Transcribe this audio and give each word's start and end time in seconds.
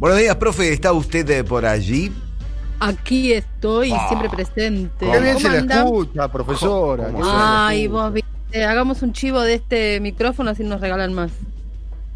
Buenos 0.00 0.18
días, 0.18 0.34
profe. 0.36 0.72
¿Está 0.72 0.92
usted 0.92 1.28
eh, 1.30 1.44
por 1.44 1.66
allí? 1.66 2.10
Aquí 2.80 3.32
estoy, 3.34 3.92
Ah, 3.92 4.06
siempre 4.08 4.30
presente. 4.30 4.90
Qué 4.98 5.20
bien 5.20 5.34
¿Cómo 5.34 5.40
se 5.40 5.50
le 5.50 5.58
andán? 5.58 5.84
escucha, 5.86 6.28
profesora. 6.32 7.04
¿Cómo 7.08 7.18
qué 7.18 7.24
se 7.24 7.30
bien 7.30 7.36
le 7.38 7.44
Ay, 7.46 7.82
escucha. 7.84 8.02
vos 8.02 8.12
viste, 8.14 8.64
hagamos 8.64 9.02
un 9.02 9.12
chivo 9.12 9.40
de 9.42 9.54
este 9.54 10.00
micrófono 10.00 10.50
así 10.50 10.64
nos 10.64 10.80
regalan 10.80 11.12
más. 11.12 11.30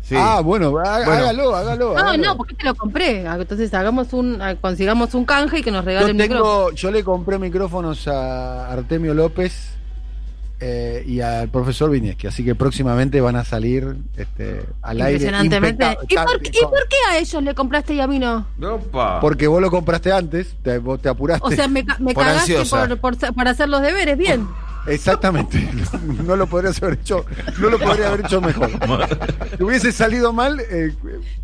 Sí. 0.00 0.14
Ah, 0.18 0.40
bueno, 0.42 0.68
há- 0.78 1.04
Bueno. 1.04 1.12
hágalo, 1.12 1.54
hágalo. 1.54 1.92
No, 1.92 1.98
hágalo. 2.00 2.24
no, 2.24 2.36
porque 2.38 2.54
te 2.54 2.64
lo 2.64 2.74
compré. 2.74 3.26
Ah, 3.28 3.36
Entonces 3.38 3.72
hagamos 3.74 4.14
un, 4.14 4.40
ah, 4.40 4.54
consigamos 4.58 5.14
un 5.14 5.26
canje 5.26 5.58
y 5.58 5.62
que 5.62 5.70
nos 5.70 5.82
Yo, 5.82 5.86
regalen 5.86 6.16
micrófono. 6.16 6.42
tengo, 6.66 6.70
yo 6.72 6.90
le 6.90 7.04
compré 7.04 7.38
micrófonos 7.38 8.08
a 8.08 8.72
Artemio 8.72 9.12
López 9.12 9.76
eh, 10.66 11.04
y 11.06 11.20
al 11.20 11.50
profesor 11.50 11.90
Vinieski, 11.90 12.26
así 12.26 12.42
que 12.42 12.54
próximamente 12.54 13.20
van 13.20 13.36
a 13.36 13.44
salir 13.44 13.96
este, 14.16 14.64
al 14.80 15.02
aire. 15.02 15.12
Impresionantemente. 15.24 15.84
impecable. 15.84 16.06
¿Y 16.08 16.38
por, 16.38 16.40
qué- 16.42 16.58
¿Y 16.58 16.62
por 16.62 16.88
qué 16.88 16.96
a 17.10 17.18
ellos 17.18 17.42
le 17.42 17.54
compraste 17.54 17.92
y 17.92 18.00
a 18.00 18.06
mí 18.06 18.18
no? 18.18 18.46
Opa. 18.62 19.20
Porque 19.20 19.46
vos 19.46 19.60
lo 19.60 19.70
compraste 19.70 20.10
antes, 20.10 20.56
te, 20.62 20.78
vos 20.78 21.02
te 21.02 21.10
apuraste. 21.10 21.46
O 21.46 21.50
sea, 21.50 21.68
me, 21.68 21.84
me 21.98 22.14
Por 22.14 22.24
cagaste 22.24 22.64
por, 22.64 22.98
por, 22.98 23.34
por 23.34 23.48
hacer 23.48 23.68
los 23.68 23.82
deberes, 23.82 24.16
bien. 24.16 24.48
Exactamente. 24.86 25.68
No 26.24 26.36
lo 26.36 26.46
podrías 26.46 26.82
haber 26.82 26.94
hecho, 27.00 27.24
no 27.58 27.68
lo 27.70 27.78
podría 27.78 28.08
haber 28.08 28.24
hecho 28.24 28.40
mejor. 28.40 28.70
Si 29.56 29.62
hubiese 29.62 29.92
salido 29.92 30.32
mal, 30.32 30.58
eh, 30.60 30.92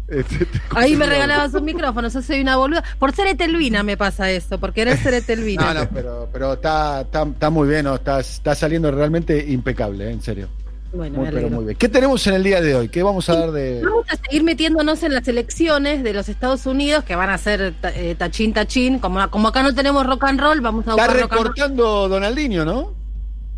eh, 0.09 0.25
te- 0.29 0.45
te- 0.47 0.61
Ahí 0.75 0.97
me 0.97 1.07
regalabas 1.07 1.53
un 1.55 1.65
micrófono, 1.65 2.09
yo 2.09 2.23
soy 2.23 2.41
una 2.41 2.57
boluda. 2.57 2.83
Por 2.99 3.15
ser 3.15 3.27
etelvina 3.29 3.83
me 3.83 3.97
pasa 3.97 4.31
eso, 4.31 4.59
por 4.59 4.73
querer 4.73 4.97
ser 4.99 5.15
etelvina. 5.15 5.75
No, 5.75 5.81
no, 5.81 5.89
pero, 5.91 6.29
pero 6.33 6.53
está, 6.55 7.03
está, 7.03 7.23
está 7.25 7.51
muy 7.51 7.69
bien, 7.69 7.85
¿no? 7.85 7.95
está, 7.97 8.21
está 8.21 8.55
saliendo 8.55 8.91
realmente 8.91 9.45
impecable, 9.51 10.09
eh, 10.09 10.13
en 10.13 10.23
serio. 10.23 10.49
Bueno, 10.93 11.19
Muy, 11.21 11.29
pero 11.31 11.49
muy 11.51 11.65
bien. 11.67 11.77
¿Qué 11.77 11.89
tenemos 11.89 12.27
en 12.27 12.35
el 12.35 12.43
día 12.43 12.61
de 12.61 12.75
hoy? 12.75 12.89
¿Qué 12.89 13.03
vamos 13.03 13.29
a 13.29 13.35
dar 13.37 13.51
de.? 13.53 13.81
Vamos 13.85 14.07
a 14.11 14.17
seguir 14.17 14.43
metiéndonos 14.43 15.03
en 15.05 15.15
las 15.15 15.29
elecciones 15.29 16.03
de 16.03 16.13
los 16.13 16.29
Estados 16.29 16.67
Unidos, 16.67 17.05
que 17.05 17.15
van 17.15 17.31
a 17.31 17.39
ser 17.39 17.75
eh, 17.85 18.15
tachín, 18.19 18.53
tachín. 18.53 18.99
Como, 18.99 19.29
como 19.31 19.49
acá 19.49 19.63
no 19.63 19.73
tenemos 19.75 20.05
rock 20.07 20.25
and 20.25 20.41
roll, 20.41 20.61
vamos 20.61 20.87
a 20.89 20.91
Está 20.91 21.03
buscar 21.07 21.21
rock 21.23 21.23
and 21.23 21.33
roll. 21.33 21.43
recortando 21.55 22.09
Donaldinho, 22.09 22.65
¿no? 22.65 23.00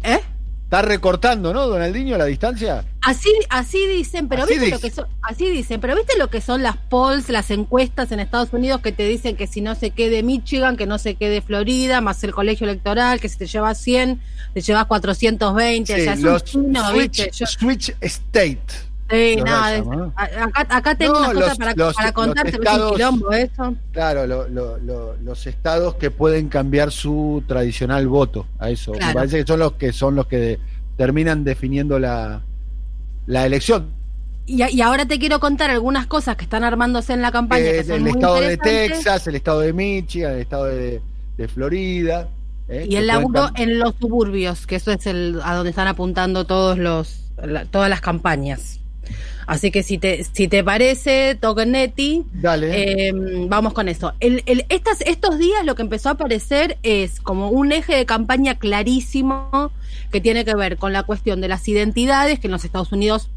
¿Eh? 0.03 0.21
Está 0.65 0.81
recortando, 0.81 1.53
¿no, 1.53 1.67
Donaldinho, 1.67 2.17
la 2.17 2.25
distancia? 2.25 2.83
Así, 3.03 3.31
así 3.51 3.87
dicen, 3.87 4.27
pero 4.29 4.45
Así 4.45 4.55
viste 4.55 4.71
lo 4.71 4.79
que 4.79 4.91
son, 4.91 5.07
así 5.21 5.51
dicen, 5.51 5.81
pero 5.83 5.95
viste 5.95 6.17
lo 6.17 6.29
que 6.31 6.41
son 6.41 6.63
las 6.63 6.79
polls, 6.79 7.29
las 7.29 7.51
encuestas 7.51 8.11
en 8.11 8.21
Estados 8.21 8.55
Unidos 8.55 8.81
que 8.81 8.91
te 8.91 9.07
dicen 9.07 9.37
que 9.37 9.47
si 9.47 9.61
no 9.61 9.75
se 9.75 9.91
quede 9.91 10.23
Michigan, 10.23 10.79
que 10.79 10.87
no 10.87 10.97
se 10.97 11.15
quede 11.17 11.43
Florida, 11.43 12.01
más 12.01 12.25
el 12.25 12.33
colegio 12.33 12.67
electoral, 12.67 13.21
que 13.21 13.29
si 13.29 13.37
te 13.37 13.47
llevas 13.47 13.77
100, 13.83 14.19
te 14.55 14.61
llevas 14.63 14.87
420, 14.87 15.93
o 15.95 15.97
sea, 15.99 16.17
los 16.17 16.45
chino, 16.45 16.91
switch, 16.91 17.19
¿viste? 17.19 17.31
Yo- 17.33 17.47
switch 17.47 17.95
State. 18.01 18.59
Sí, 19.13 19.37
¿no? 19.37 20.13
acá, 20.17 20.67
acá 20.71 20.95
tengo 20.95 21.13
No, 21.13 21.19
unas 21.21 21.33
cosas 21.35 21.49
los- 21.51 21.59
para, 21.59 21.75
los- 21.77 21.95
para 21.95 22.13
contarte, 22.13 22.57
un 22.57 22.63
estados- 22.63 22.93
quilombo 22.95 23.33
eso. 23.33 23.75
Claro, 23.93 24.27
lo- 24.27 24.49
lo- 24.49 24.79
lo- 24.79 25.17
los 25.23 25.47
estados 25.47 25.97
que 25.97 26.11
pueden 26.11 26.49
cambiar 26.49 26.91
su 26.91 27.45
tradicional 27.47 28.09
voto. 28.09 28.47
A 28.59 28.71
eso. 28.71 28.93
Claro. 28.93 29.09
Me 29.09 29.15
parece 29.15 29.39
que 29.41 29.47
son 29.47 29.59
los 29.59 29.73
que 29.75 29.93
son 29.93 30.15
los 30.15 30.27
que 30.27 30.37
de- 30.39 30.61
terminan 30.97 31.45
definiendo 31.45 31.99
la, 31.99 32.41
la 33.27 33.47
elección. 33.47 33.87
Y, 34.47 34.63
y 34.65 34.81
ahora 34.81 35.07
te 35.07 35.19
quiero 35.19 35.39
contar 35.41 35.71
algunas 35.71 36.07
cosas 36.07 36.37
que 36.37 36.45
están 36.45 36.65
armándose 36.65 37.13
en 37.13 37.23
la 37.23 37.31
campaña 37.31 37.65
Eh, 37.67 37.73
que 37.75 37.85
son 37.85 37.95
el 37.97 38.01
muy 38.03 38.11
estado 38.13 38.41
de. 38.41 38.57
Texas, 38.57 39.27
el 39.27 39.37
estado 39.37 39.61
de 39.61 39.73
Michigan, 39.73 40.33
el 40.33 40.41
estado 40.41 40.65
de, 40.65 41.01
de 41.37 41.49
Florida. 41.49 42.29
eh, 42.69 42.87
Y 42.89 42.97
el 42.97 43.07
laburo 43.07 43.51
en 43.57 43.79
los 43.79 43.95
suburbios, 44.01 44.67
que 44.67 44.77
eso 44.77 44.91
es 44.91 45.07
el 45.07 45.39
a 45.45 45.55
donde 45.55 45.71
están 45.71 45.87
apuntando 45.87 46.45
todos 46.47 46.79
los 46.79 47.19
la- 47.43 47.65
todas 47.67 47.89
las 47.91 48.01
campañas. 48.01 48.81
Así 49.47 49.71
que 49.71 49.83
si 49.83 49.99
te 49.99 50.25
si 50.25 50.49
te 50.49 50.63
parece, 50.63 51.35
Tokenetti, 51.41 52.25
Dale. 52.33 53.09
eh, 53.09 53.13
vamos 53.49 53.73
con 53.73 53.89
eso. 53.89 54.13
El, 54.21 54.43
el- 54.47 54.65
estas, 54.69 55.01
estos 55.03 55.39
días 55.39 55.65
lo 55.65 55.75
que 55.75 55.83
empezó 55.83 56.09
a 56.09 56.13
aparecer 56.13 56.79
es 56.83 57.21
como 57.21 57.49
un 57.51 57.73
eje 57.73 57.95
de 57.97 58.07
campaña 58.07 58.59
clarísimo 58.59 59.73
que 60.11 60.21
tiene 60.21 60.45
que 60.45 60.55
ver 60.55 60.77
con 60.77 60.93
la 60.93 61.03
cuestión 61.03 61.41
de 61.41 61.49
las 61.49 61.67
identidades, 61.69 62.39
que 62.39 62.47
en 62.47 62.53
los 62.53 62.65
Estados 62.65 62.93
Unidos 62.93 63.31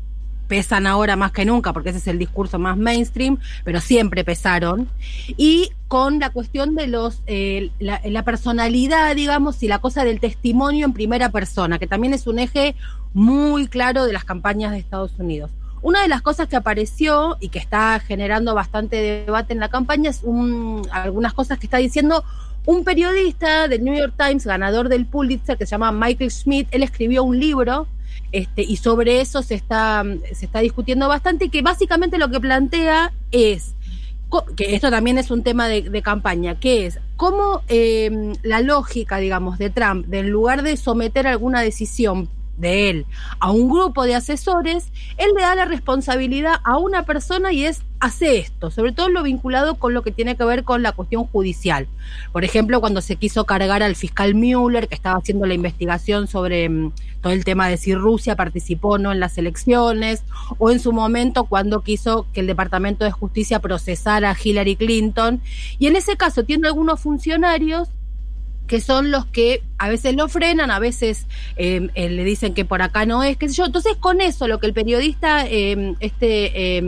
pesan 0.47 0.88
ahora 0.88 1.16
más 1.16 1.31
que 1.31 1.45
nunca, 1.45 1.73
porque 1.73 1.89
ese 1.89 2.00
es 2.00 2.07
el 2.07 2.19
discurso 2.19 2.59
más 2.59 2.78
mainstream, 2.78 3.38
pero 3.63 3.81
siempre 3.81 4.23
pesaron, 4.23 4.89
y 5.38 5.72
con 5.88 6.19
la 6.19 6.29
cuestión 6.29 6.75
de 6.75 6.88
los 6.88 7.22
eh, 7.28 7.72
la, 7.79 8.23
personalidad, 8.23 9.16
digamos, 9.16 9.61
y 9.63 9.67
la 9.67 9.79
cosa 9.79 10.03
del 10.03 10.19
testimonio 10.19 10.85
en 10.85 10.94
primera 10.94 11.29
persona, 11.29 11.79
que 11.79 11.88
también 11.88 12.13
es 12.13 12.28
un 12.28 12.39
eje 12.39 12.75
muy 13.13 13.67
claro 13.67 14.05
de 14.05 14.13
las 14.13 14.23
campañas 14.25 14.72
de 14.72 14.79
Estados 14.79 15.11
Unidos. 15.17 15.51
Una 15.81 16.01
de 16.01 16.07
las 16.07 16.22
cosas 16.22 16.47
que 16.47 16.55
apareció 16.55 17.38
y 17.39 17.50
que 17.50 17.59
está 17.59 18.00
generando 18.00 18.55
bastante 18.55 18.95
debate 19.25 19.53
en 19.53 19.59
la 19.59 19.69
campaña 19.69 20.09
es 20.09 20.22
un- 20.23 20.88
algunas 20.91 21.34
cosas 21.34 21.59
que 21.59 21.67
está 21.67 21.78
diciendo 21.78 22.23
un 22.66 22.84
periodista 22.84 23.67
del 23.67 23.84
New 23.84 23.95
York 23.95 24.16
Times, 24.17 24.45
ganador 24.45 24.89
del 24.89 25.05
Pulitzer, 25.05 25.57
que 25.57 25.67
se 25.67 25.72
llama 25.72 25.91
Michael 25.91 26.31
Schmidt. 26.31 26.67
Él 26.72 26.81
escribió 26.81 27.23
un 27.23 27.39
libro 27.39 27.88
este, 28.31 28.63
y 28.63 28.77
sobre 28.77 29.21
eso 29.21 29.41
se 29.43 29.55
está, 29.55 30.03
se 30.33 30.45
está 30.45 30.59
discutiendo 30.59 31.07
bastante 31.07 31.49
que 31.49 31.61
básicamente 31.61 32.17
lo 32.17 32.29
que 32.29 32.39
plantea 32.39 33.13
es, 33.31 33.75
que 34.57 34.75
esto 34.75 34.89
también 34.89 35.17
es 35.17 35.31
un 35.31 35.43
tema 35.43 35.67
de, 35.67 36.01
campaña, 36.01 36.59
que 36.59 36.85
es 36.85 36.99
cómo 37.15 37.61
eh, 37.67 38.33
la 38.43 38.61
lógica, 38.61 39.17
digamos, 39.17 39.57
de 39.57 39.69
Trump, 39.69 40.07
de 40.07 40.19
en 40.19 40.29
lugar 40.29 40.63
de 40.63 40.77
someter 40.77 41.27
alguna 41.27 41.61
decisión 41.61 42.29
de 42.57 42.89
él 42.89 43.05
a 43.39 43.51
un 43.51 43.69
grupo 43.69 44.03
de 44.03 44.16
asesores, 44.16 44.91
él 45.17 45.31
le 45.35 45.41
da 45.41 45.55
la 45.55 45.66
responsabilidad 45.66 46.55
a 46.63 46.77
una 46.77 47.03
persona 47.03 47.51
y 47.51 47.66
es 47.66 47.81
hace 47.99 48.38
esto, 48.38 48.71
sobre 48.71 48.91
todo 48.91 49.09
lo 49.09 49.23
vinculado 49.23 49.75
con 49.75 49.93
lo 49.93 50.03
que 50.03 50.11
tiene 50.11 50.35
que 50.35 50.43
ver 50.43 50.63
con 50.63 50.83
la 50.83 50.91
cuestión 50.91 51.25
judicial. 51.25 51.88
Por 52.31 52.43
ejemplo, 52.43 52.79
cuando 52.79 53.01
se 53.01 53.16
quiso 53.16 53.45
cargar 53.45 53.81
al 53.81 53.95
fiscal 53.95 54.35
Mueller, 54.35 54.88
que 54.88 54.95
estaba 54.95 55.17
haciendo 55.17 55.45
la 55.45 55.53
investigación 55.53 56.27
sobre 56.27 56.69
mm, 56.69 56.91
todo 57.21 57.33
el 57.33 57.45
tema 57.45 57.67
de 57.67 57.77
si 57.77 57.95
Rusia 57.95 58.35
participó 58.35 58.89
o 58.89 58.97
no 58.97 59.11
en 59.11 59.19
las 59.19 59.37
elecciones, 59.37 60.23
o 60.57 60.69
en 60.69 60.79
su 60.79 60.91
momento 60.93 61.45
cuando 61.45 61.81
quiso 61.81 62.27
que 62.33 62.41
el 62.41 62.47
Departamento 62.47 63.05
de 63.05 63.11
Justicia 63.11 63.59
procesara 63.59 64.31
a 64.31 64.37
Hillary 64.41 64.75
Clinton. 64.75 65.41
Y 65.79 65.87
en 65.87 65.95
ese 65.95 66.17
caso 66.17 66.43
tiene 66.43 66.67
algunos 66.67 66.99
funcionarios 66.99 67.89
que 68.67 68.81
son 68.81 69.11
los 69.11 69.25
que 69.25 69.61
a 69.77 69.89
veces 69.89 70.15
lo 70.15 70.27
frenan, 70.27 70.71
a 70.71 70.79
veces 70.79 71.27
eh, 71.55 71.89
eh, 71.93 72.09
le 72.09 72.23
dicen 72.23 72.53
que 72.53 72.65
por 72.65 72.81
acá 72.81 73.05
no 73.05 73.23
es, 73.23 73.37
qué 73.37 73.47
sé 73.49 73.55
yo. 73.55 73.65
Entonces, 73.65 73.95
con 73.97 74.21
eso, 74.21 74.47
lo 74.47 74.59
que 74.59 74.67
el 74.67 74.73
periodista, 74.73 75.45
eh, 75.47 75.95
este 75.99 76.77
eh, 76.77 76.81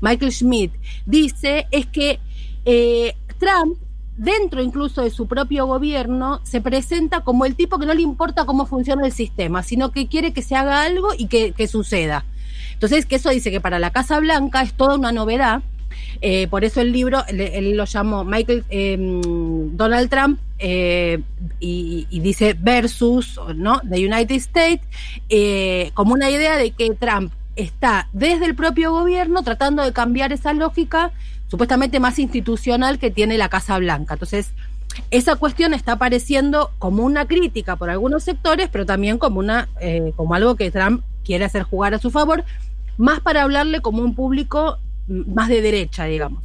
Michael 0.00 0.32
Schmidt, 0.32 0.72
dice 1.06 1.66
es 1.70 1.86
que 1.86 2.20
eh, 2.64 3.14
Trump, 3.38 3.78
dentro 4.16 4.62
incluso 4.62 5.02
de 5.02 5.10
su 5.10 5.26
propio 5.26 5.66
gobierno, 5.66 6.40
se 6.44 6.60
presenta 6.60 7.20
como 7.20 7.44
el 7.44 7.56
tipo 7.56 7.78
que 7.78 7.86
no 7.86 7.94
le 7.94 8.02
importa 8.02 8.44
cómo 8.46 8.66
funciona 8.66 9.06
el 9.06 9.12
sistema, 9.12 9.62
sino 9.62 9.90
que 9.90 10.06
quiere 10.06 10.32
que 10.32 10.42
se 10.42 10.54
haga 10.54 10.82
algo 10.82 11.08
y 11.16 11.26
que, 11.26 11.52
que 11.52 11.66
suceda. 11.66 12.24
Entonces, 12.74 13.06
que 13.06 13.16
eso 13.16 13.30
dice 13.30 13.50
que 13.50 13.60
para 13.60 13.78
la 13.78 13.90
Casa 13.90 14.18
Blanca 14.18 14.62
es 14.62 14.74
toda 14.74 14.96
una 14.96 15.12
novedad. 15.12 15.62
Eh, 16.20 16.46
por 16.48 16.64
eso 16.64 16.80
el 16.80 16.92
libro, 16.92 17.24
él, 17.28 17.76
lo 17.76 17.84
llamó 17.84 18.24
Michael 18.24 18.64
eh, 18.70 18.96
Donald 19.72 20.08
Trump 20.08 20.40
eh, 20.58 21.20
y, 21.60 22.06
y 22.10 22.20
dice 22.20 22.54
versus, 22.58 23.40
¿no? 23.56 23.80
The 23.80 24.06
United 24.06 24.36
States, 24.36 24.86
eh, 25.28 25.90
como 25.94 26.14
una 26.14 26.30
idea 26.30 26.56
de 26.56 26.70
que 26.70 26.90
Trump 26.94 27.32
está 27.56 28.08
desde 28.12 28.46
el 28.46 28.54
propio 28.54 28.92
gobierno 28.92 29.42
tratando 29.42 29.82
de 29.82 29.92
cambiar 29.92 30.32
esa 30.32 30.52
lógica 30.52 31.10
supuestamente 31.48 32.00
más 32.00 32.18
institucional 32.18 32.98
que 32.98 33.10
tiene 33.10 33.36
la 33.36 33.48
Casa 33.48 33.78
Blanca. 33.78 34.14
Entonces, 34.14 34.52
esa 35.10 35.36
cuestión 35.36 35.74
está 35.74 35.92
apareciendo 35.92 36.70
como 36.78 37.02
una 37.02 37.26
crítica 37.26 37.76
por 37.76 37.90
algunos 37.90 38.22
sectores, 38.22 38.68
pero 38.70 38.86
también 38.86 39.18
como 39.18 39.40
una 39.40 39.68
como 40.16 40.34
algo 40.34 40.56
que 40.56 40.70
Trump 40.70 41.02
quiere 41.24 41.44
hacer 41.44 41.62
jugar 41.62 41.94
a 41.94 41.98
su 41.98 42.10
favor, 42.10 42.44
más 42.98 43.20
para 43.20 43.42
hablarle 43.42 43.80
como 43.80 44.02
un 44.02 44.14
público 44.14 44.78
más 45.08 45.48
de 45.48 45.60
derecha, 45.62 46.04
digamos. 46.04 46.42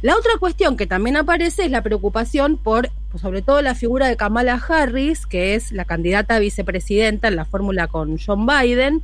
La 0.00 0.16
otra 0.16 0.32
cuestión 0.38 0.76
que 0.76 0.86
también 0.86 1.16
aparece 1.16 1.64
es 1.64 1.70
la 1.72 1.82
preocupación 1.82 2.56
por, 2.56 2.90
pues, 3.10 3.20
sobre 3.20 3.42
todo 3.42 3.60
la 3.62 3.74
figura 3.74 4.06
de 4.06 4.16
Kamala 4.16 4.54
Harris, 4.54 5.26
que 5.26 5.54
es 5.56 5.72
la 5.72 5.84
candidata 5.84 6.36
a 6.36 6.38
vicepresidenta 6.38 7.26
en 7.28 7.36
la 7.36 7.44
fórmula 7.44 7.88
con 7.88 8.16
John 8.18 8.46
Biden, 8.46 9.02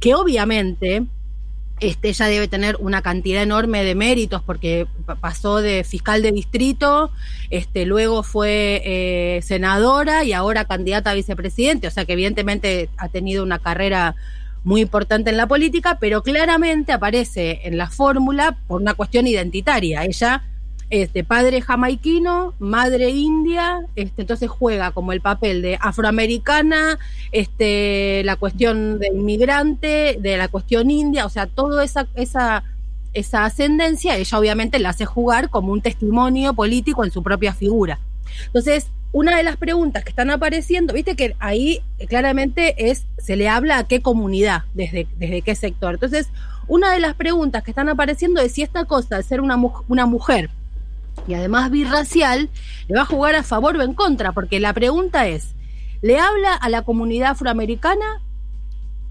que 0.00 0.14
obviamente 0.14 1.06
este, 1.80 2.10
ella 2.10 2.26
debe 2.26 2.46
tener 2.46 2.76
una 2.78 3.00
cantidad 3.02 3.42
enorme 3.42 3.82
de 3.84 3.94
méritos 3.94 4.42
porque 4.42 4.86
pa- 5.06 5.16
pasó 5.16 5.62
de 5.62 5.82
fiscal 5.82 6.22
de 6.22 6.30
distrito, 6.30 7.10
este, 7.50 7.86
luego 7.86 8.22
fue 8.22 8.82
eh, 8.84 9.40
senadora 9.42 10.24
y 10.24 10.34
ahora 10.34 10.66
candidata 10.66 11.10
a 11.10 11.14
vicepresidente, 11.14 11.88
o 11.88 11.90
sea 11.90 12.04
que 12.04 12.12
evidentemente 12.12 12.90
ha 12.98 13.08
tenido 13.08 13.42
una 13.42 13.58
carrera 13.58 14.14
muy 14.64 14.80
importante 14.80 15.30
en 15.30 15.36
la 15.36 15.46
política, 15.46 15.98
pero 16.00 16.22
claramente 16.22 16.92
aparece 16.92 17.60
en 17.64 17.76
la 17.76 17.88
fórmula 17.88 18.56
por 18.66 18.80
una 18.80 18.94
cuestión 18.94 19.26
identitaria. 19.26 20.04
Ella 20.04 20.42
es 20.90 21.12
de 21.12 21.24
padre 21.24 21.60
jamaiquino, 21.60 22.54
madre 22.58 23.10
india, 23.10 23.80
este, 23.96 24.22
entonces 24.22 24.48
juega 24.48 24.92
como 24.92 25.12
el 25.12 25.20
papel 25.20 25.62
de 25.62 25.78
afroamericana, 25.80 26.98
este, 27.32 28.22
la 28.24 28.36
cuestión 28.36 28.98
de 28.98 29.08
inmigrante, 29.08 30.18
de 30.20 30.36
la 30.36 30.48
cuestión 30.48 30.90
india, 30.90 31.26
o 31.26 31.30
sea, 31.30 31.46
toda 31.46 31.84
esa, 31.84 32.06
esa 32.14 32.64
esa 33.14 33.44
ascendencia, 33.44 34.16
ella 34.16 34.38
obviamente 34.38 34.78
la 34.80 34.90
hace 34.90 35.06
jugar 35.06 35.48
como 35.48 35.72
un 35.72 35.80
testimonio 35.80 36.52
político 36.52 37.04
en 37.04 37.12
su 37.12 37.22
propia 37.22 37.54
figura. 37.54 38.00
Entonces, 38.46 38.88
una 39.14 39.36
de 39.36 39.44
las 39.44 39.56
preguntas 39.56 40.02
que 40.02 40.10
están 40.10 40.30
apareciendo, 40.30 40.92
viste 40.92 41.14
que 41.14 41.36
ahí 41.38 41.80
claramente 42.08 42.90
es, 42.90 43.06
se 43.16 43.36
le 43.36 43.48
habla 43.48 43.78
a 43.78 43.84
qué 43.84 44.02
comunidad, 44.02 44.64
desde, 44.74 45.06
desde 45.18 45.40
qué 45.40 45.54
sector. 45.54 45.94
Entonces, 45.94 46.30
una 46.66 46.92
de 46.92 46.98
las 46.98 47.14
preguntas 47.14 47.62
que 47.62 47.70
están 47.70 47.88
apareciendo 47.88 48.40
es 48.40 48.50
si 48.50 48.62
esta 48.62 48.86
cosa 48.86 49.18
de 49.18 49.22
ser 49.22 49.40
una, 49.40 49.56
una 49.86 50.06
mujer 50.06 50.50
y 51.28 51.34
además 51.34 51.70
birracial, 51.70 52.50
le 52.88 52.96
va 52.96 53.02
a 53.02 53.06
jugar 53.06 53.36
a 53.36 53.44
favor 53.44 53.76
o 53.76 53.82
en 53.82 53.94
contra, 53.94 54.32
porque 54.32 54.58
la 54.58 54.72
pregunta 54.72 55.28
es, 55.28 55.54
¿le 56.02 56.18
habla 56.18 56.52
a 56.52 56.68
la 56.68 56.82
comunidad 56.82 57.30
afroamericana, 57.30 58.20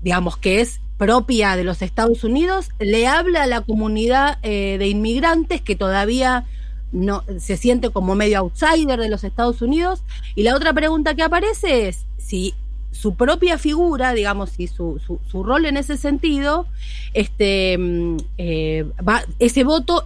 digamos 0.02 0.36
que 0.36 0.60
es 0.60 0.82
propia 0.98 1.56
de 1.56 1.64
los 1.64 1.82
Estados 1.82 2.26
Unidos, 2.26 2.72
le 2.78 3.08
habla 3.08 3.44
a 3.44 3.48
la 3.48 3.62
comunidad 3.62 4.38
eh, 4.44 4.76
de 4.78 4.88
inmigrantes 4.90 5.62
que 5.62 5.78
todavía 5.78 6.44
no 6.94 7.24
se 7.40 7.57
siente 7.57 7.90
como 7.90 8.16
medio 8.16 8.40
outsider 8.40 9.00
de 9.00 9.10
los 9.10 9.25
Estados 9.25 9.62
Unidos? 9.62 10.04
Y 10.36 10.44
la 10.44 10.56
otra 10.56 10.72
pregunta 10.72 11.16
que 11.16 11.24
aparece 11.24 11.90
es 11.90 12.06
si 12.18 12.54
su 12.94 13.16
propia 13.16 13.57
figura, 13.57 14.13
digamos, 14.13 14.57
y 14.60 14.68
su, 14.68 15.01
su, 15.30 15.44
rol 15.44 15.66
en 15.66 15.78
ese 15.78 15.98
sentido, 15.98 16.68
este, 17.13 17.78
mm, 17.78 18.18
eh, 18.38 18.86
va, 19.07 19.24
ese 19.40 19.63
voto 19.63 20.06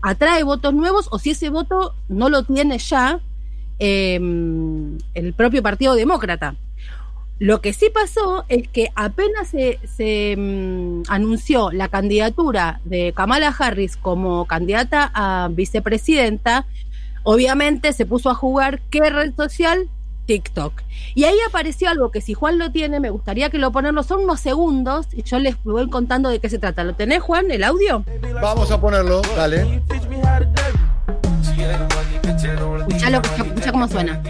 atrae 0.00 0.42
votos 0.44 0.72
nuevos 0.72 1.08
o 1.10 1.18
si 1.18 1.30
ese 1.30 1.50
voto 1.50 1.94
no 2.08 2.28
lo 2.28 2.44
tiene 2.44 2.78
ya 2.78 3.20
em, 3.78 4.96
el 5.14 5.34
propio 5.34 5.62
Partido 5.62 5.94
Demócrata. 5.94 6.54
Lo 7.42 7.60
que 7.60 7.72
sí 7.72 7.90
pasó 7.92 8.44
es 8.48 8.68
que 8.68 8.92
apenas 8.94 9.48
se, 9.48 9.80
se 9.96 10.36
mm, 10.38 11.02
anunció 11.08 11.72
la 11.72 11.88
candidatura 11.88 12.80
de 12.84 13.12
Kamala 13.16 13.48
Harris 13.48 13.96
como 13.96 14.44
candidata 14.44 15.10
a 15.12 15.48
vicepresidenta, 15.50 16.66
obviamente 17.24 17.92
se 17.94 18.06
puso 18.06 18.30
a 18.30 18.36
jugar 18.36 18.80
qué 18.90 19.10
red 19.10 19.34
social 19.34 19.88
TikTok. 20.26 20.82
Y 21.16 21.24
ahí 21.24 21.34
apareció 21.44 21.88
algo 21.90 22.12
que 22.12 22.20
si 22.20 22.32
Juan 22.32 22.58
lo 22.58 22.70
tiene, 22.70 23.00
me 23.00 23.10
gustaría 23.10 23.50
que 23.50 23.58
lo 23.58 23.72
ponerlo, 23.72 24.04
son 24.04 24.20
unos 24.20 24.38
segundos 24.38 25.08
y 25.10 25.24
yo 25.24 25.40
les 25.40 25.60
voy 25.64 25.90
contando 25.90 26.28
de 26.28 26.38
qué 26.38 26.48
se 26.48 26.60
trata. 26.60 26.84
¿Lo 26.84 26.94
tenés, 26.94 27.22
Juan, 27.22 27.50
el 27.50 27.64
audio? 27.64 28.04
Vamos 28.40 28.70
a 28.70 28.80
ponerlo, 28.80 29.20
dale. 29.34 29.82
Escuchalo, 32.86 33.20
escucha 33.36 33.72
cómo 33.72 33.88
suena. 33.88 34.22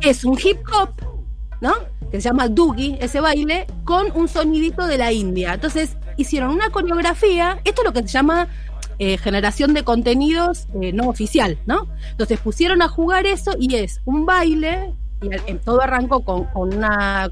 Es 0.00 0.24
un 0.24 0.38
hip 0.42 0.58
hop, 0.72 0.90
¿no? 1.60 1.74
Que 2.10 2.20
se 2.20 2.28
llama 2.28 2.48
Doogie, 2.48 2.98
ese 3.00 3.20
baile, 3.20 3.66
con 3.84 4.12
un 4.14 4.28
sonidito 4.28 4.86
de 4.86 4.98
la 4.98 5.12
India. 5.12 5.54
Entonces 5.54 5.96
hicieron 6.16 6.50
una 6.50 6.70
coreografía, 6.70 7.58
esto 7.64 7.82
es 7.82 7.86
lo 7.86 7.92
que 7.92 8.02
se 8.02 8.08
llama 8.08 8.48
eh, 8.98 9.18
generación 9.18 9.74
de 9.74 9.84
contenidos 9.84 10.68
eh, 10.80 10.92
no 10.92 11.08
oficial, 11.08 11.58
¿no? 11.66 11.88
Entonces 12.10 12.38
pusieron 12.40 12.82
a 12.82 12.88
jugar 12.88 13.26
eso 13.26 13.54
y 13.58 13.74
es 13.74 14.00
un 14.04 14.24
baile, 14.24 14.94
y 15.22 15.54
todo 15.54 15.80
arrancó 15.82 16.24
con, 16.24 16.46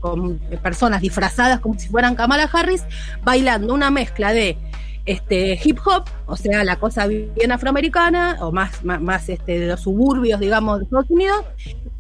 con 0.01 0.39
personas 0.63 1.01
disfrazadas 1.01 1.61
como 1.61 1.79
si 1.79 1.89
fueran 1.89 2.15
Kamala 2.17 2.49
Harris, 2.53 2.83
bailando 3.23 3.75
una 3.75 3.91
mezcla 3.91 4.33
de 4.33 4.59
este 5.06 5.59
hip 5.62 5.79
hop, 5.85 6.05
o 6.27 6.37
sea, 6.37 6.65
la 6.65 6.77
cosa 6.77 7.06
bien 7.06 7.53
afroamericana, 7.53 8.39
o 8.41 8.53
más, 8.53 8.85
más, 8.85 9.29
este, 9.29 9.59
de 9.59 9.67
los 9.69 9.81
suburbios, 9.81 10.41
digamos, 10.41 10.79
de 10.79 10.85
Estados 10.85 11.11
Unidos, 11.11 11.45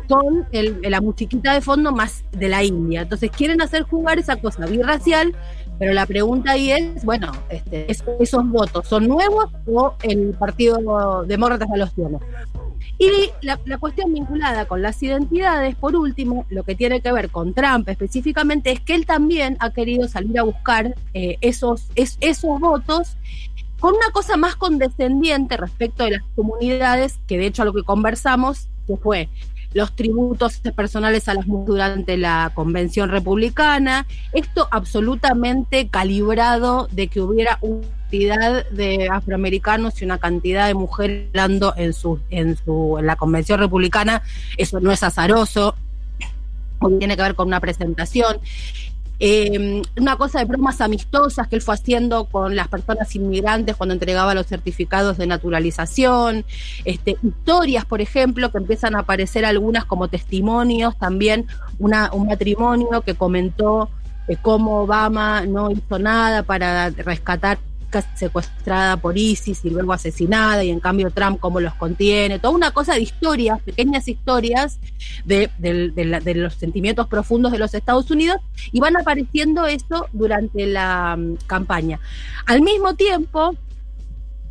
con 0.08 0.46
la 0.82 1.00
musiquita 1.00 1.54
de 1.54 1.60
fondo 1.60 1.92
más 1.92 2.24
de 2.32 2.48
la 2.48 2.62
India. 2.62 3.02
Entonces 3.02 3.30
quieren 3.30 3.62
hacer 3.62 3.82
jugar 3.82 4.18
esa 4.18 4.36
cosa 4.36 4.66
birracial 4.66 5.34
pero 5.78 5.92
la 5.92 6.06
pregunta 6.06 6.52
ahí 6.52 6.70
es, 6.70 7.04
bueno, 7.04 7.32
este, 7.48 7.90
¿esos 7.90 8.48
votos 8.48 8.86
son 8.86 9.08
nuevos 9.08 9.46
o 9.66 9.94
el 10.02 10.34
Partido 10.38 11.24
Demócrata 11.26 11.66
ya 11.68 11.76
los 11.76 11.94
tiene? 11.94 12.18
Y 12.98 13.30
la, 13.42 13.58
cuestión 13.78 14.12
vinculada 14.12 14.66
con 14.66 14.80
las 14.82 15.02
identidades, 15.02 15.74
por 15.74 15.96
último, 15.96 16.46
lo 16.48 16.62
que 16.62 16.74
tiene 16.74 17.00
que 17.00 17.12
ver 17.12 17.30
con 17.30 17.52
Trump 17.52 17.88
específicamente, 17.88 18.70
es 18.70 18.80
que 18.80 18.94
él 18.94 19.04
también 19.04 19.56
ha 19.60 19.70
querido 19.70 20.06
salir 20.08 20.38
a 20.38 20.44
buscar 20.44 20.94
eh, 21.12 21.36
esos, 21.40 21.88
esos 21.96 22.60
votos 22.60 23.16
con 23.80 23.94
una 23.94 24.10
cosa 24.12 24.36
más 24.36 24.56
condescendiente 24.56 25.56
respecto 25.56 26.04
de 26.04 26.12
las 26.12 26.22
comunidades, 26.34 27.18
que 27.26 27.36
de 27.36 27.46
hecho 27.46 27.62
a 27.62 27.64
lo 27.64 27.72
que 27.72 27.82
conversamos, 27.82 28.68
que 28.86 28.96
fue 28.96 29.28
los 29.74 29.94
tributos 29.94 30.60
personales 30.74 31.28
a 31.28 31.34
las 31.34 31.46
mujeres 31.46 31.66
durante 31.66 32.16
la 32.16 32.52
convención 32.54 33.10
republicana, 33.10 34.06
esto 34.32 34.68
absolutamente 34.70 35.88
calibrado 35.88 36.88
de 36.92 37.08
que 37.08 37.20
hubiera 37.20 37.58
una 37.60 37.86
de 38.18 39.08
afroamericanos 39.10 40.00
y 40.00 40.04
una 40.04 40.18
cantidad 40.18 40.66
de 40.66 40.74
mujeres 40.74 41.28
hablando 41.28 41.74
en 41.76 41.92
su, 41.92 42.20
en 42.30 42.56
su, 42.56 42.96
en 42.98 43.06
la 43.06 43.16
convención 43.16 43.58
republicana, 43.60 44.22
eso 44.56 44.80
no 44.80 44.92
es 44.92 45.02
azaroso, 45.02 45.74
tiene 46.98 47.16
que 47.16 47.22
ver 47.22 47.34
con 47.34 47.48
una 47.48 47.60
presentación. 47.60 48.38
Eh, 49.20 49.80
una 49.96 50.16
cosa 50.16 50.40
de 50.40 50.44
bromas 50.44 50.80
amistosas 50.80 51.46
que 51.46 51.54
él 51.56 51.62
fue 51.62 51.74
haciendo 51.74 52.24
con 52.24 52.56
las 52.56 52.66
personas 52.66 53.14
inmigrantes 53.14 53.76
cuando 53.76 53.94
entregaba 53.94 54.34
los 54.34 54.46
certificados 54.46 55.18
de 55.18 55.28
naturalización, 55.28 56.44
este, 56.84 57.16
historias, 57.22 57.84
por 57.84 58.00
ejemplo, 58.00 58.50
que 58.50 58.58
empiezan 58.58 58.96
a 58.96 59.00
aparecer 59.00 59.44
algunas 59.44 59.84
como 59.84 60.08
testimonios, 60.08 60.98
también 60.98 61.46
una, 61.78 62.12
un 62.12 62.26
matrimonio 62.26 63.02
que 63.02 63.14
comentó 63.14 63.88
eh, 64.26 64.36
cómo 64.40 64.80
Obama 64.80 65.46
no 65.46 65.70
hizo 65.70 65.98
nada 65.98 66.42
para 66.42 66.90
rescatar 66.90 67.58
secuestrada 68.02 68.96
por 68.96 69.16
ISIS 69.16 69.64
y 69.64 69.70
luego 69.70 69.92
asesinada, 69.92 70.64
y 70.64 70.70
en 70.70 70.80
cambio 70.80 71.10
Trump 71.10 71.38
cómo 71.40 71.60
los 71.60 71.74
contiene, 71.74 72.38
toda 72.38 72.54
una 72.54 72.70
cosa 72.70 72.94
de 72.94 73.00
historias, 73.00 73.60
pequeñas 73.62 74.08
historias 74.08 74.78
de, 75.24 75.50
los 76.34 76.54
sentimientos 76.54 77.06
profundos 77.08 77.52
de 77.52 77.58
los 77.58 77.74
Estados 77.74 78.10
Unidos, 78.10 78.38
y 78.72 78.80
van 78.80 78.96
apareciendo 78.96 79.66
eso 79.66 80.08
durante 80.12 80.66
la 80.66 81.16
mm, 81.16 81.36
campaña. 81.46 82.00
Al 82.46 82.62
mismo 82.62 82.94
tiempo, 82.94 83.56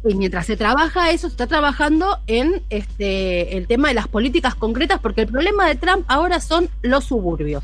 y 0.06 0.16
mientras 0.16 0.46
se 0.46 0.58
trabaja 0.58 1.12
eso, 1.12 1.28
se 1.28 1.34
está 1.34 1.48
trabajando 1.48 2.20
en 2.28 2.62
este 2.70 3.58
el 3.58 3.68
tema 3.68 3.88
de 3.88 3.94
las 3.94 4.08
políticas 4.08 4.56
concretas, 4.56 5.00
porque 5.00 5.22
el 5.22 5.28
problema 5.28 5.68
de 5.68 5.76
Trump 5.76 6.06
ahora 6.08 6.40
son 6.40 6.70
los 6.82 7.06
suburbios. 7.06 7.64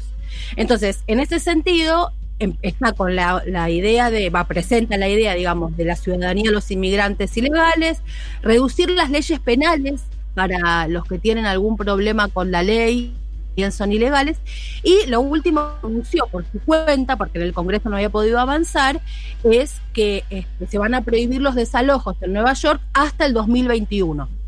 Entonces, 0.55 1.03
en 1.07 1.19
ese 1.19 1.39
sentido, 1.39 2.13
está 2.61 2.93
con 2.93 3.15
la, 3.15 3.69
idea 3.69 4.09
de, 4.09 4.29
va, 4.29 4.45
presenta 4.45 4.97
la 4.97 5.09
idea, 5.09 5.33
digamos, 5.33 5.75
de 5.75 5.85
la 5.85 5.95
ciudadanía 5.95 6.45
de 6.45 6.51
los 6.51 6.71
inmigrantes 6.71 7.35
ilegales, 7.37 8.01
reducir 8.41 8.89
las 8.91 9.09
leyes 9.09 9.39
penales 9.39 10.03
para 10.33 10.87
los 10.87 11.05
que 11.05 11.19
tienen 11.19 11.45
algún 11.45 11.75
problema 11.75 12.29
con 12.29 12.51
la 12.51 12.63
ley, 12.63 13.13
bien 13.55 13.71
son 13.71 13.91
ilegales, 13.91 14.37
y 14.83 15.05
lo 15.07 15.19
último 15.21 15.61
que 15.81 15.87
anunció 15.87 16.27
por 16.27 16.45
su 16.49 16.59
cuenta, 16.61 17.17
porque 17.17 17.39
en 17.39 17.45
el 17.45 17.53
Congreso 17.53 17.89
no 17.89 17.97
había 17.97 18.09
podido 18.09 18.39
avanzar, 18.39 19.01
es 19.43 19.81
que 19.93 20.23
este, 20.29 20.67
se 20.67 20.77
van 20.77 20.93
a 20.93 21.01
prohibir 21.01 21.41
los 21.41 21.55
desalojos 21.55 22.15
en 22.21 22.33
Nueva 22.33 22.53
York 22.53 22.81
hasta 22.93 23.25
el 23.25 23.33
2021 23.33 24.38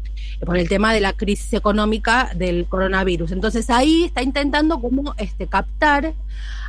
por 0.45 0.57
el 0.57 0.67
tema 0.67 0.93
de 0.93 1.01
la 1.01 1.13
crisis 1.13 1.53
económica 1.53 2.31
del 2.35 2.65
coronavirus. 2.65 3.31
Entonces 3.31 3.69
ahí 3.69 4.05
está 4.05 4.23
intentando 4.23 4.79
como 4.79 5.13
este, 5.17 5.47
captar 5.47 6.13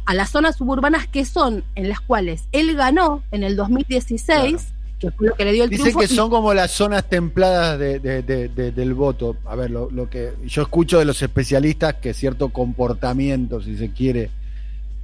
a 0.04 0.14
las 0.14 0.30
zonas 0.30 0.56
suburbanas 0.56 1.06
que 1.06 1.24
son 1.24 1.64
en 1.74 1.88
las 1.88 2.00
cuales 2.00 2.44
él 2.52 2.74
ganó 2.74 3.22
en 3.30 3.44
el 3.44 3.56
2016. 3.56 4.68
Que 4.98 5.10
fue 5.10 5.28
lo 5.28 5.34
que 5.34 5.44
le 5.44 5.52
dio 5.52 5.64
el 5.64 5.70
Dicen 5.70 5.98
que 5.98 6.06
son 6.06 6.30
como 6.30 6.54
las 6.54 6.70
zonas 6.70 7.08
templadas 7.08 7.78
del 7.78 8.94
voto. 8.94 9.36
A 9.46 9.56
ver, 9.56 9.70
lo, 9.70 10.08
que 10.08 10.32
yo 10.44 10.62
escucho 10.62 10.98
de 11.00 11.04
los 11.04 11.22
especialistas 11.22 11.94
que 11.94 12.14
cierto 12.14 12.50
comportamiento, 12.50 13.60
si 13.60 13.76
se 13.76 13.90
quiere, 13.90 14.30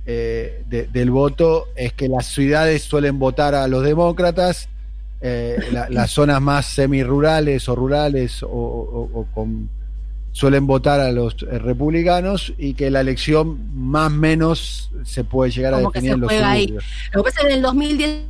eh, 0.06 0.62
del 0.68 1.10
voto 1.10 1.66
es 1.75 1.92
que 1.94 2.08
las 2.08 2.26
ciudades 2.26 2.82
suelen 2.82 3.18
votar 3.18 3.56
a 3.56 3.66
los 3.66 3.82
demócratas, 3.82 4.68
eh, 5.20 5.58
las 5.90 6.10
zonas 6.10 6.40
más 6.40 6.66
semirurales 6.66 7.68
o 7.68 7.75
rurales 7.75 8.42
o 8.42 9.26
con 9.34 9.68
suelen 10.38 10.68
votar 10.68 11.00
a 11.00 11.10
los 11.10 11.34
eh, 11.42 11.58
republicanos 11.58 12.54
y 12.58 12.75
que 12.75 12.92
la 12.92 13.00
elección 13.00 13.58
más 13.75 14.06
o 14.06 14.14
menos 14.14 14.90
se 15.04 15.25
puede 15.25 15.50
llegar 15.50 15.75
a 15.75 15.78
definir 15.80 16.12
en 16.12 16.20
los 16.20 16.32
suburbios. 16.32 16.84
Lo 17.12 17.25
que 17.25 17.30
pasa 17.30 17.46
en 17.46 17.52
el 17.54 17.62
2010, 17.62 18.22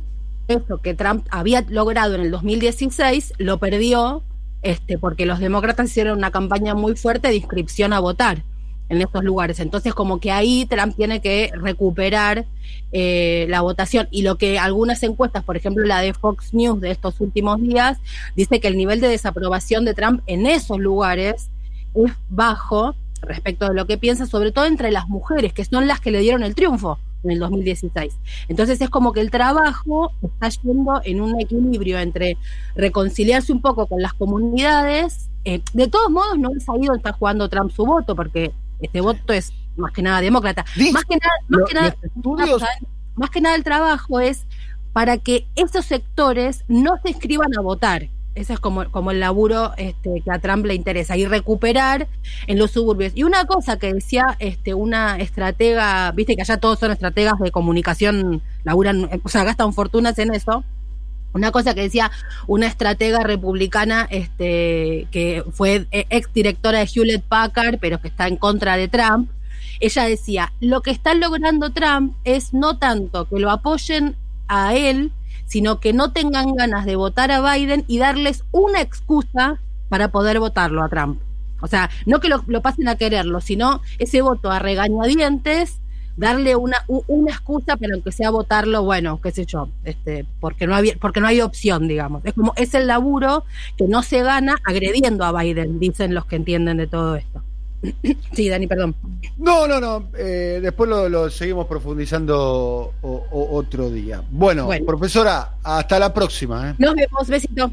esto 0.47 0.81
que 0.81 0.95
Trump 0.95 1.27
había 1.29 1.61
logrado 1.69 2.15
en 2.15 2.21
el 2.21 2.31
2016, 2.31 3.33
lo 3.37 3.59
perdió 3.59 4.23
este, 4.63 4.97
porque 4.97 5.27
los 5.27 5.37
demócratas 5.37 5.91
hicieron 5.91 6.17
una 6.17 6.31
campaña 6.31 6.73
muy 6.73 6.95
fuerte 6.95 7.27
de 7.27 7.35
inscripción 7.35 7.93
a 7.93 7.99
votar 7.99 8.43
en 8.89 9.01
estos 9.01 9.23
lugares. 9.23 9.59
Entonces, 9.59 9.93
como 9.93 10.19
que 10.19 10.31
ahí 10.31 10.65
Trump 10.65 10.95
tiene 10.95 11.21
que 11.21 11.51
recuperar 11.53 12.45
eh, 12.91 13.45
la 13.49 13.61
votación. 13.61 14.07
Y 14.11 14.23
lo 14.23 14.37
que 14.37 14.59
algunas 14.59 15.01
encuestas, 15.03 15.43
por 15.43 15.55
ejemplo 15.55 15.85
la 15.85 16.01
de 16.01 16.13
Fox 16.13 16.53
News 16.53 16.81
de 16.81 16.91
estos 16.91 17.21
últimos 17.21 17.61
días, 17.61 17.99
dice 18.35 18.59
que 18.59 18.67
el 18.67 18.77
nivel 18.77 18.99
de 18.99 19.07
desaprobación 19.07 19.85
de 19.85 19.93
Trump 19.93 20.21
en 20.25 20.47
esos 20.47 20.79
lugares 20.79 21.49
es 21.93 22.11
bajo 22.29 22.95
respecto 23.21 23.67
de 23.67 23.75
lo 23.75 23.85
que 23.85 23.97
piensa, 23.97 24.25
sobre 24.25 24.51
todo 24.51 24.65
entre 24.65 24.91
las 24.91 25.07
mujeres, 25.07 25.53
que 25.53 25.65
son 25.65 25.87
las 25.87 25.99
que 25.99 26.11
le 26.11 26.19
dieron 26.19 26.41
el 26.41 26.55
triunfo 26.55 26.97
en 27.23 27.31
el 27.31 27.39
2016. 27.39 28.17
Entonces 28.47 28.81
es 28.81 28.89
como 28.89 29.11
que 29.13 29.19
el 29.19 29.29
trabajo 29.29 30.11
está 30.23 30.49
yendo 30.49 31.01
en 31.03 31.21
un 31.21 31.39
equilibrio 31.39 31.99
entre 31.99 32.37
reconciliarse 32.75 33.51
un 33.51 33.61
poco 33.61 33.87
con 33.87 34.01
las 34.01 34.13
comunidades. 34.13 35.29
Eh, 35.45 35.61
de 35.73 35.87
todos 35.87 36.09
modos, 36.09 36.37
no 36.37 36.49
ha 36.49 36.59
sabido 36.59 36.95
está 36.95 37.13
jugando 37.13 37.49
Trump 37.49 37.71
su 37.71 37.85
voto, 37.85 38.15
porque 38.15 38.51
este 38.81 39.01
voto 39.01 39.33
es 39.33 39.53
más 39.77 39.91
que 39.91 40.01
nada 40.01 40.21
demócrata. 40.21 40.65
Más 40.91 41.05
que 41.05 41.17
nada, 41.17 41.33
más, 41.47 41.61
que 41.67 41.73
nada, 41.73 41.95
más 43.15 43.29
que 43.29 43.41
nada 43.41 43.55
el 43.55 43.63
trabajo 43.63 44.19
es 44.19 44.45
para 44.93 45.17
que 45.17 45.47
esos 45.55 45.85
sectores 45.85 46.65
no 46.67 46.97
se 47.03 47.09
inscriban 47.11 47.57
a 47.57 47.61
votar. 47.61 48.09
Ese 48.35 48.53
es 48.53 48.59
como, 48.59 48.89
como 48.91 49.11
el 49.11 49.19
laburo 49.19 49.73
este, 49.77 50.21
que 50.23 50.31
a 50.31 50.39
Trump 50.39 50.65
le 50.65 50.75
interesa, 50.75 51.17
y 51.17 51.25
recuperar 51.25 52.07
en 52.47 52.57
los 52.57 52.71
suburbios. 52.71 53.11
Y 53.15 53.23
una 53.23 53.45
cosa 53.45 53.77
que 53.77 53.93
decía 53.93 54.37
este, 54.39 54.73
una 54.73 55.17
estratega, 55.17 56.11
viste 56.11 56.35
que 56.35 56.43
allá 56.43 56.57
todos 56.57 56.79
son 56.79 56.91
estrategas 56.91 57.39
de 57.39 57.51
comunicación, 57.51 58.41
laburan, 58.63 59.09
o 59.23 59.29
sea, 59.29 59.43
gastan 59.43 59.73
fortunas 59.73 60.17
en 60.19 60.33
eso. 60.33 60.63
Una 61.33 61.51
cosa 61.51 61.73
que 61.75 61.81
decía 61.81 62.11
una 62.47 62.67
estratega 62.67 63.19
republicana 63.19 64.07
este, 64.09 65.07
que 65.11 65.43
fue 65.51 65.87
ex 65.91 66.33
directora 66.33 66.79
de 66.79 66.89
Hewlett 66.93 67.23
Packard, 67.23 67.77
pero 67.79 68.01
que 68.01 68.07
está 68.07 68.27
en 68.27 68.35
contra 68.37 68.77
de 68.77 68.87
Trump, 68.87 69.29
ella 69.79 70.03
decía, 70.03 70.51
lo 70.59 70.81
que 70.81 70.91
está 70.91 71.13
logrando 71.13 71.71
Trump 71.71 72.15
es 72.23 72.53
no 72.53 72.77
tanto 72.77 73.27
que 73.29 73.39
lo 73.39 73.49
apoyen 73.49 74.15
a 74.47 74.75
él, 74.75 75.11
sino 75.45 75.79
que 75.79 75.93
no 75.93 76.11
tengan 76.11 76.53
ganas 76.55 76.85
de 76.85 76.95
votar 76.95 77.31
a 77.31 77.41
Biden 77.41 77.85
y 77.87 77.97
darles 77.97 78.43
una 78.51 78.81
excusa 78.81 79.59
para 79.87 80.11
poder 80.11 80.39
votarlo 80.39 80.83
a 80.83 80.89
Trump. 80.89 81.19
O 81.61 81.67
sea, 81.67 81.89
no 82.05 82.19
que 82.19 82.29
lo, 82.29 82.61
pasen 82.61 82.87
a 82.87 82.95
quererlo, 82.95 83.41
sino 83.41 83.81
ese 83.97 84.21
voto 84.21 84.51
a 84.51 84.59
regañadientes, 84.59 85.79
darle 86.19 86.55
una, 86.55 86.83
una 86.87 87.31
excusa 87.31 87.77
para 87.77 87.93
aunque 87.93 88.11
sea 88.11 88.29
votarlo, 88.29 88.83
bueno, 88.83 89.19
qué 89.21 89.31
sé 89.31 89.45
yo, 89.45 89.69
este, 89.85 90.25
porque 90.39 90.67
no 90.67 90.75
había, 90.75 90.95
porque 90.99 91.21
no 91.21 91.27
hay 91.27 91.39
opción, 91.41 91.87
digamos. 91.87 92.23
Es 92.25 92.33
como, 92.33 92.53
es 92.57 92.73
el 92.73 92.87
laburo 92.87 93.45
que 93.77 93.87
no 93.87 94.03
se 94.03 94.21
gana 94.21 94.57
agrediendo 94.65 95.23
a 95.23 95.31
Biden, 95.31 95.79
dicen 95.79 96.13
los 96.13 96.25
que 96.25 96.35
entienden 96.35 96.77
de 96.77 96.87
todo 96.87 97.15
esto. 97.15 97.41
Sí, 98.33 98.49
Dani, 98.49 98.67
perdón. 98.67 98.93
No, 99.37 99.67
no, 99.67 99.79
no. 99.79 100.09
Eh, 100.17 100.59
después 100.61 100.89
lo, 100.89 101.29
seguimos 101.29 101.65
profundizando 101.65 102.93
otro 103.01 103.89
día. 103.89 104.21
Bueno, 104.29 104.69
profesora, 104.85 105.55
hasta 105.63 105.97
la 105.99 106.13
próxima. 106.13 106.71
¿eh? 106.71 106.75
Nos 106.77 106.95
vemos, 106.95 107.27
besito. 107.27 107.71